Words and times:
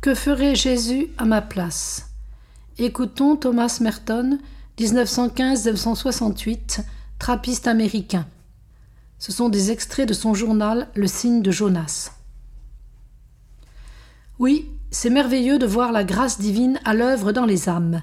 Que 0.00 0.14
ferait 0.14 0.54
Jésus 0.54 1.08
à 1.18 1.26
ma 1.26 1.42
place? 1.42 2.06
Écoutons 2.78 3.36
Thomas 3.36 3.80
Merton, 3.82 4.38
1915-1968, 4.78 6.80
trappiste 7.18 7.66
américain. 7.66 8.26
Ce 9.18 9.30
sont 9.30 9.50
des 9.50 9.70
extraits 9.70 10.08
de 10.08 10.14
son 10.14 10.32
journal 10.32 10.88
Le 10.94 11.06
signe 11.06 11.42
de 11.42 11.50
Jonas. 11.50 12.12
Oui, 14.38 14.70
c'est 14.90 15.10
merveilleux 15.10 15.58
de 15.58 15.66
voir 15.66 15.92
la 15.92 16.02
grâce 16.02 16.40
divine 16.40 16.80
à 16.86 16.94
l'œuvre 16.94 17.32
dans 17.32 17.44
les 17.44 17.68
âmes. 17.68 18.02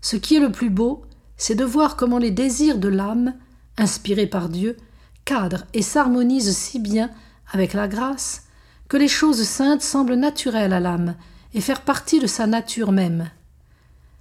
Ce 0.00 0.16
qui 0.16 0.36
est 0.36 0.40
le 0.40 0.50
plus 0.50 0.70
beau, 0.70 1.04
c'est 1.36 1.56
de 1.56 1.64
voir 1.66 1.96
comment 1.96 2.16
les 2.16 2.30
désirs 2.30 2.78
de 2.78 2.88
l'âme, 2.88 3.34
inspirés 3.76 4.28
par 4.28 4.48
Dieu, 4.48 4.78
cadrent 5.26 5.66
et 5.74 5.82
s'harmonisent 5.82 6.56
si 6.56 6.78
bien 6.78 7.10
avec 7.52 7.74
la 7.74 7.86
grâce 7.86 8.44
que 8.88 8.96
les 8.96 9.08
choses 9.08 9.42
saintes 9.42 9.82
semblent 9.82 10.14
naturelles 10.14 10.72
à 10.72 10.80
l'âme 10.80 11.16
et 11.54 11.60
faire 11.60 11.82
partie 11.82 12.20
de 12.20 12.26
sa 12.26 12.46
nature 12.46 12.92
même. 12.92 13.30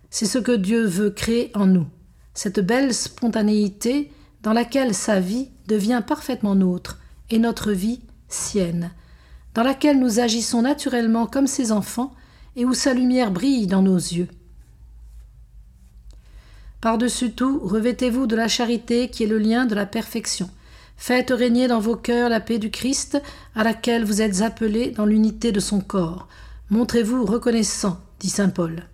C'est 0.09 0.27
ce 0.27 0.37
que 0.37 0.51
Dieu 0.51 0.85
veut 0.85 1.09
créer 1.09 1.51
en 1.55 1.65
nous, 1.65 1.87
cette 2.33 2.59
belle 2.59 2.93
spontanéité 2.93 4.11
dans 4.43 4.53
laquelle 4.53 4.93
sa 4.93 5.19
vie 5.19 5.49
devient 5.67 6.03
parfaitement 6.05 6.55
nôtre 6.55 6.99
et 7.29 7.39
notre 7.39 7.71
vie 7.71 8.01
sienne, 8.27 8.91
dans 9.55 9.63
laquelle 9.63 9.99
nous 9.99 10.19
agissons 10.19 10.61
naturellement 10.61 11.25
comme 11.25 11.47
ses 11.47 11.71
enfants 11.71 12.13
et 12.55 12.65
où 12.65 12.73
sa 12.73 12.93
lumière 12.93 13.31
brille 13.31 13.67
dans 13.67 13.81
nos 13.81 13.97
yeux. 13.97 14.27
Par-dessus 16.81 17.31
tout, 17.31 17.59
revêtez-vous 17.63 18.27
de 18.27 18.35
la 18.35 18.47
charité 18.47 19.07
qui 19.07 19.23
est 19.23 19.27
le 19.27 19.37
lien 19.37 19.65
de 19.65 19.73
la 19.73 19.85
perfection. 19.85 20.49
Faites 20.97 21.31
régner 21.31 21.67
dans 21.67 21.79
vos 21.79 21.95
cœurs 21.95 22.29
la 22.29 22.41
paix 22.41 22.59
du 22.59 22.69
Christ, 22.69 23.21
à 23.55 23.63
laquelle 23.63 24.03
vous 24.03 24.21
êtes 24.21 24.41
appelés 24.41 24.91
dans 24.91 25.05
l'unité 25.05 25.51
de 25.51 25.59
son 25.59 25.79
corps. 25.79 26.27
Montrez-vous 26.69 27.25
reconnaissant, 27.25 27.99
dit 28.19 28.29
saint 28.29 28.49
Paul. 28.49 28.87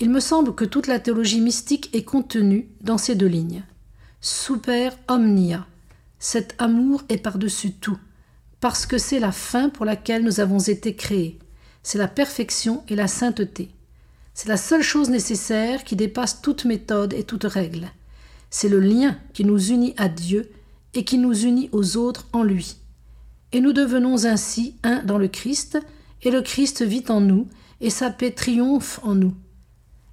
Il 0.00 0.10
me 0.10 0.20
semble 0.20 0.54
que 0.54 0.64
toute 0.64 0.86
la 0.86 1.00
théologie 1.00 1.40
mystique 1.40 1.90
est 1.92 2.04
contenue 2.04 2.68
dans 2.80 2.98
ces 2.98 3.16
deux 3.16 3.26
lignes. 3.26 3.64
Super 4.20 4.96
omnia. 5.08 5.66
Cet 6.20 6.54
amour 6.58 7.02
est 7.08 7.18
par-dessus 7.18 7.72
tout, 7.72 7.98
parce 8.60 8.86
que 8.86 8.98
c'est 8.98 9.18
la 9.18 9.32
fin 9.32 9.68
pour 9.68 9.84
laquelle 9.84 10.24
nous 10.24 10.40
avons 10.40 10.60
été 10.60 10.94
créés. 10.94 11.38
C'est 11.82 11.98
la 11.98 12.08
perfection 12.08 12.84
et 12.88 12.94
la 12.94 13.08
sainteté. 13.08 13.70
C'est 14.34 14.48
la 14.48 14.56
seule 14.56 14.82
chose 14.82 15.10
nécessaire 15.10 15.82
qui 15.82 15.96
dépasse 15.96 16.40
toute 16.40 16.64
méthode 16.64 17.12
et 17.12 17.24
toute 17.24 17.44
règle. 17.44 17.90
C'est 18.50 18.68
le 18.68 18.78
lien 18.78 19.18
qui 19.32 19.44
nous 19.44 19.70
unit 19.70 19.94
à 19.96 20.08
Dieu 20.08 20.50
et 20.94 21.04
qui 21.04 21.18
nous 21.18 21.34
unit 21.34 21.68
aux 21.72 21.96
autres 21.96 22.28
en 22.32 22.44
lui. 22.44 22.76
Et 23.50 23.60
nous 23.60 23.72
devenons 23.72 24.26
ainsi 24.26 24.76
un 24.84 25.02
dans 25.02 25.18
le 25.18 25.28
Christ, 25.28 25.78
et 26.22 26.30
le 26.30 26.42
Christ 26.42 26.82
vit 26.82 27.04
en 27.08 27.20
nous, 27.20 27.48
et 27.80 27.90
sa 27.90 28.10
paix 28.10 28.32
triomphe 28.32 29.00
en 29.02 29.14
nous. 29.14 29.34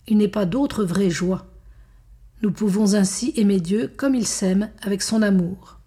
Il 0.08 0.17
n'est 0.17 0.28
pas 0.28 0.45
d'autre 0.45 0.84
vraie 0.84 1.09
joie. 1.09 1.47
Nous 2.42 2.52
pouvons 2.52 2.94
ainsi 2.94 3.34
aimer 3.38 3.59
Dieu 3.59 3.92
comme 3.97 4.14
il 4.14 4.28
s'aime 4.28 4.70
avec 4.84 5.02
son 5.02 5.22
amour. 5.22 5.80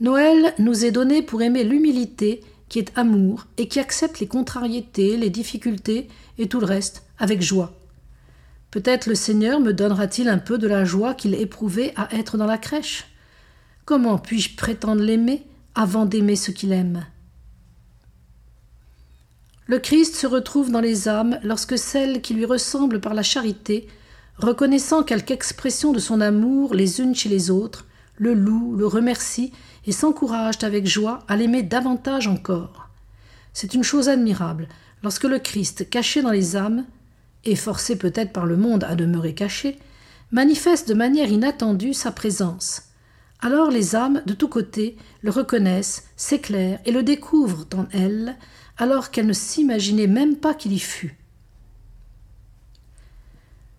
Noël 0.00 0.54
nous 0.58 0.84
est 0.84 0.90
donné 0.92 1.22
pour 1.22 1.42
aimer 1.42 1.64
l'humilité 1.64 2.42
qui 2.68 2.78
est 2.78 2.96
amour 2.96 3.46
et 3.58 3.68
qui 3.68 3.80
accepte 3.80 4.20
les 4.20 4.26
contrariétés, 4.26 5.16
les 5.16 5.30
difficultés 5.30 6.08
et 6.38 6.48
tout 6.48 6.60
le 6.60 6.66
reste 6.66 7.04
avec 7.18 7.42
joie. 7.42 7.72
Peut-être 8.70 9.06
le 9.06 9.14
Seigneur 9.14 9.60
me 9.60 9.72
donnera-t-il 9.72 10.28
un 10.28 10.38
peu 10.38 10.58
de 10.58 10.66
la 10.66 10.84
joie 10.84 11.14
qu'il 11.14 11.34
éprouvait 11.34 11.92
à 11.96 12.14
être 12.16 12.38
dans 12.38 12.46
la 12.46 12.58
crèche. 12.58 13.06
Comment 13.84 14.16
puis-je 14.18 14.56
prétendre 14.56 15.02
l'aimer 15.02 15.46
avant 15.74 16.06
d'aimer 16.06 16.36
ce 16.36 16.50
qu'il 16.50 16.72
aime? 16.72 17.04
Le 19.72 19.78
Christ 19.78 20.16
se 20.16 20.26
retrouve 20.26 20.70
dans 20.70 20.82
les 20.82 21.08
âmes 21.08 21.40
lorsque 21.42 21.78
celles 21.78 22.20
qui 22.20 22.34
lui 22.34 22.44
ressemblent 22.44 23.00
par 23.00 23.14
la 23.14 23.22
charité, 23.22 23.88
reconnaissant 24.36 25.02
quelque 25.02 25.30
expression 25.30 25.94
de 25.94 25.98
son 25.98 26.20
amour 26.20 26.74
les 26.74 27.00
unes 27.00 27.14
chez 27.14 27.30
les 27.30 27.50
autres, 27.50 27.86
le 28.18 28.34
louent, 28.34 28.76
le 28.76 28.86
remercient 28.86 29.50
et 29.86 29.92
s'encouragent 29.92 30.62
avec 30.62 30.86
joie 30.86 31.20
à 31.26 31.38
l'aimer 31.38 31.62
davantage 31.62 32.28
encore. 32.28 32.90
C'est 33.54 33.72
une 33.72 33.82
chose 33.82 34.10
admirable 34.10 34.68
lorsque 35.02 35.24
le 35.24 35.38
Christ, 35.38 35.88
caché 35.88 36.20
dans 36.20 36.32
les 36.32 36.54
âmes, 36.54 36.84
et 37.46 37.56
forcé 37.56 37.96
peut-être 37.96 38.34
par 38.34 38.44
le 38.44 38.58
monde 38.58 38.84
à 38.84 38.94
demeurer 38.94 39.34
caché, 39.34 39.78
manifeste 40.32 40.86
de 40.86 40.92
manière 40.92 41.30
inattendue 41.30 41.94
sa 41.94 42.12
présence. 42.12 42.91
Alors 43.44 43.70
les 43.70 43.96
âmes, 43.96 44.22
de 44.24 44.34
tous 44.34 44.46
côtés, 44.46 44.96
le 45.20 45.30
reconnaissent, 45.30 46.04
s'éclairent 46.16 46.78
et 46.86 46.92
le 46.92 47.02
découvrent 47.02 47.66
en 47.74 47.86
elles, 47.92 48.36
alors 48.78 49.10
qu'elles 49.10 49.26
ne 49.26 49.32
s'imaginaient 49.32 50.06
même 50.06 50.36
pas 50.36 50.54
qu'il 50.54 50.72
y 50.72 50.78
fût. 50.78 51.18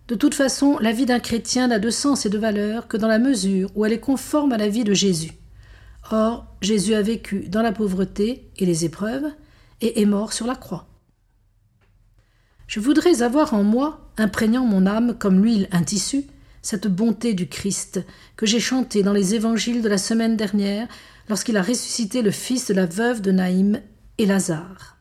De 0.06 0.14
toute 0.14 0.34
façon, 0.34 0.78
la 0.80 0.92
vie 0.92 1.06
d'un 1.06 1.18
chrétien 1.18 1.68
n'a 1.68 1.78
de 1.78 1.88
sens 1.88 2.26
et 2.26 2.28
de 2.28 2.36
valeur 2.36 2.88
que 2.88 2.98
dans 2.98 3.08
la 3.08 3.18
mesure 3.18 3.70
où 3.74 3.86
elle 3.86 3.94
est 3.94 4.00
conforme 4.00 4.52
à 4.52 4.58
la 4.58 4.68
vie 4.68 4.84
de 4.84 4.92
Jésus. 4.92 5.32
Or, 6.10 6.46
Jésus 6.60 6.94
a 6.94 7.00
vécu 7.00 7.48
dans 7.48 7.62
la 7.62 7.72
pauvreté 7.72 8.50
et 8.58 8.66
les 8.66 8.84
épreuves, 8.84 9.32
et 9.80 10.02
est 10.02 10.06
mort 10.06 10.34
sur 10.34 10.46
la 10.46 10.56
croix. 10.56 10.86
Je 12.66 12.80
voudrais 12.80 13.22
avoir 13.22 13.54
en 13.54 13.62
moi, 13.62 14.10
imprégnant 14.18 14.66
mon 14.66 14.86
âme 14.86 15.16
comme 15.18 15.42
l'huile 15.42 15.68
un 15.72 15.82
tissu, 15.82 16.24
cette 16.64 16.88
bonté 16.88 17.34
du 17.34 17.46
Christ 17.46 18.00
que 18.36 18.46
j'ai 18.46 18.58
chanté 18.58 19.02
dans 19.02 19.12
les 19.12 19.34
évangiles 19.34 19.82
de 19.82 19.88
la 19.88 19.98
semaine 19.98 20.36
dernière 20.36 20.88
lorsqu'il 21.28 21.58
a 21.58 21.62
ressuscité 21.62 22.22
le 22.22 22.30
fils 22.30 22.66
de 22.66 22.74
la 22.74 22.86
veuve 22.86 23.20
de 23.20 23.32
Naïm 23.32 23.80
et 24.16 24.24
Lazare. 24.24 24.93